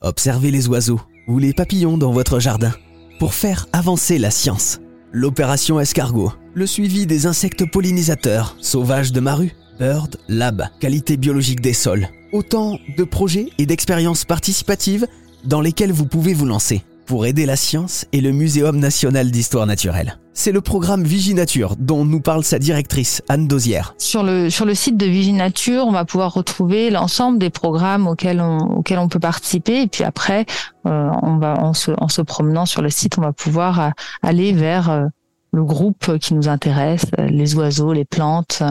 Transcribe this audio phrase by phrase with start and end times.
[0.00, 2.72] Observez les oiseaux ou les papillons dans votre jardin
[3.18, 4.78] pour faire avancer la science.
[5.10, 11.72] L'opération escargot, le suivi des insectes pollinisateurs, sauvages de Maru, Bird Lab, qualité biologique des
[11.72, 12.08] sols.
[12.32, 15.06] Autant de projets et d'expériences participatives
[15.44, 19.66] dans lesquelles vous pouvez vous lancer pour aider la science et le Muséum national d'histoire
[19.66, 20.18] naturelle.
[20.34, 23.94] C'est le programme Viginature dont nous parle sa directrice Anne Dosière.
[23.96, 28.42] Sur le, sur le site de Viginature, on va pouvoir retrouver l'ensemble des programmes auxquels
[28.42, 29.82] on, auxquels on peut participer.
[29.82, 30.44] Et puis après,
[30.86, 33.88] euh, on va, en, se, en se promenant sur le site, on va pouvoir euh,
[34.22, 35.06] aller vers euh,
[35.52, 38.62] le groupe qui nous intéresse, les oiseaux, les plantes,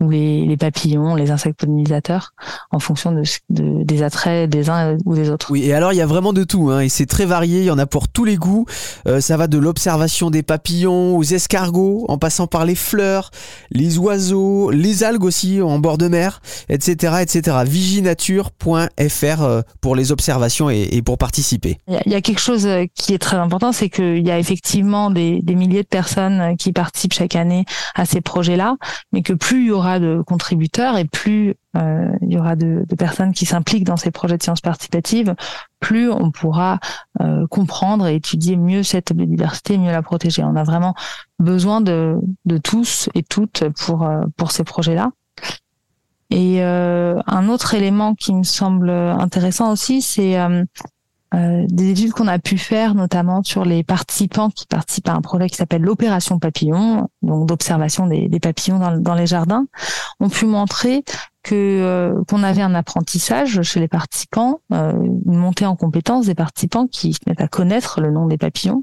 [0.00, 2.34] ou les, les, papillons, les insectes pollinisateurs,
[2.70, 5.50] en fonction de, de, des attraits des uns ou des autres.
[5.50, 7.64] Oui, et alors il y a vraiment de tout, hein, et c'est très varié, il
[7.64, 8.66] y en a pour tous les goûts.
[9.06, 13.30] Euh, ça va de l'observation des papillons aux escargots, en passant par les fleurs,
[13.70, 17.58] les oiseaux, les algues aussi en bord de mer, etc., etc.
[17.64, 21.78] Viginature.fr euh, pour les observations et, et pour participer.
[21.88, 24.38] Il y, y, a quelque chose euh, qui est très important, c'est qu'il y a
[24.38, 28.76] effectivement des, des milliers de personnes qui participent chaque année à ces projets-là,
[29.12, 32.84] mais que plus il y aura de contributeurs et plus euh, il y aura de,
[32.98, 35.34] personnes qui s'impliquent dans ces projets de sciences participatives,
[35.80, 36.78] plus on pourra
[37.20, 40.42] euh, comprendre et étudier mieux cette biodiversité, mieux la protéger.
[40.42, 40.94] On a vraiment
[41.38, 45.10] besoin de, de tous et toutes pour, euh, pour ces projets-là.
[46.30, 50.36] Et un autre élément qui me semble intéressant aussi, c'est
[51.34, 55.20] euh, des études qu'on a pu faire, notamment sur les participants qui participent à un
[55.20, 59.66] projet qui s'appelle l'opération papillon, donc d'observation des, papillons dans, les jardins,
[60.20, 61.04] ont pu montrer
[61.46, 64.92] que euh, qu'on avait un apprentissage chez les participants, euh,
[65.26, 68.82] une montée en compétence des participants qui se mettent à connaître le nom des papillons,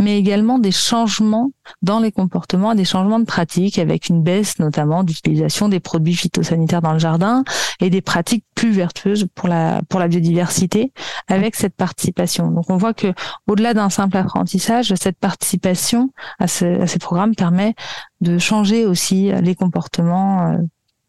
[0.00, 1.50] mais également des changements
[1.82, 6.80] dans les comportements, des changements de pratiques avec une baisse notamment d'utilisation des produits phytosanitaires
[6.80, 7.44] dans le jardin
[7.78, 10.94] et des pratiques plus vertueuses pour la pour la biodiversité
[11.28, 12.50] avec cette participation.
[12.50, 13.12] Donc on voit que
[13.46, 17.74] au-delà d'un simple apprentissage, cette participation à, ce, à ces programmes permet
[18.22, 20.56] de changer aussi les comportements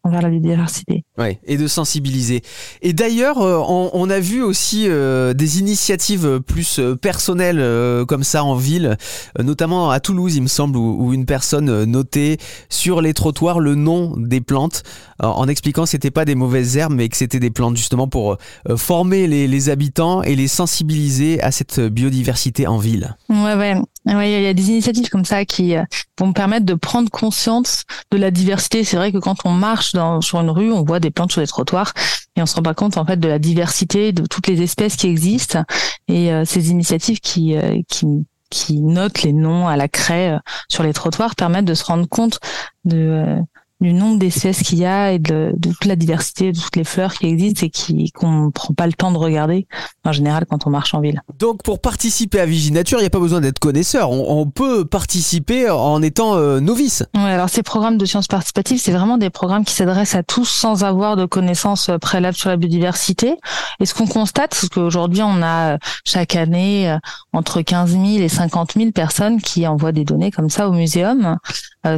[0.02, 1.04] envers la biodiversité.
[1.18, 2.42] Ouais, et de sensibiliser.
[2.80, 8.06] Et d'ailleurs, euh, on, on, a vu aussi euh, des initiatives plus euh, personnelles euh,
[8.06, 8.96] comme ça en ville,
[9.38, 12.38] notamment à Toulouse, il me semble, où, où, une personne notait
[12.70, 14.82] sur les trottoirs le nom des plantes
[15.18, 18.38] en expliquant que c'était pas des mauvaises herbes, mais que c'était des plantes justement pour
[18.76, 23.16] former les, les, habitants et les sensibiliser à cette biodiversité en ville.
[23.28, 23.74] Ouais, ouais.
[24.06, 25.74] Ouais, il y a des initiatives comme ça qui
[26.18, 28.82] vont permettre de prendre conscience de la diversité.
[28.82, 31.42] C'est vrai que quand on marche dans, sur une rue, on voit des plantes sur
[31.42, 31.92] les trottoirs
[32.36, 34.96] et on se rend pas compte en fait de la diversité de toutes les espèces
[34.96, 35.64] qui existent
[36.08, 38.06] et euh, ces initiatives qui, euh, qui
[38.50, 42.08] qui notent les noms à la craie euh, sur les trottoirs permettent de se rendre
[42.08, 42.40] compte
[42.84, 43.36] de
[43.80, 46.84] du nombre d'espèces qu'il y a et de, de, toute la diversité de toutes les
[46.84, 49.66] fleurs qui existent et qui qu'on ne prend pas le temps de regarder
[50.04, 51.22] en général quand on marche en ville.
[51.38, 54.10] Donc pour participer à Viginature, il n'y a pas besoin d'être connaisseur.
[54.10, 57.04] On, on, peut participer en étant euh, novice.
[57.14, 60.44] Ouais, alors ces programmes de sciences participatives, c'est vraiment des programmes qui s'adressent à tous
[60.44, 63.36] sans avoir de connaissances euh, préalables sur la biodiversité.
[63.80, 66.94] Et ce qu'on constate, c'est qu'aujourd'hui, on a euh, chaque année
[67.32, 71.38] entre 15 000 et 50 000 personnes qui envoient des données comme ça au muséum.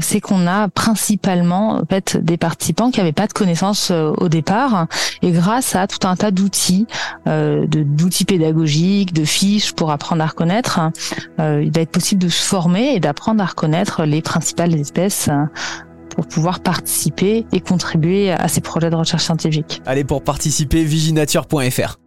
[0.00, 4.28] C'est qu'on a principalement en fait des participants qui n'avaient pas de connaissances euh, au
[4.28, 4.86] départ
[5.22, 6.86] et grâce à tout un tas d'outils,
[7.26, 10.80] euh, d'outils pédagogiques, de fiches pour apprendre à reconnaître,
[11.40, 15.30] euh, il va être possible de se former et d'apprendre à reconnaître les principales espèces
[16.10, 19.80] pour pouvoir participer et contribuer à ces projets de recherche scientifique.
[19.86, 22.01] Allez, pour participer, viginature.fr.